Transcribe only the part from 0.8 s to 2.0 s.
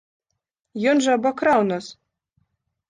Ён жа абакраў нас!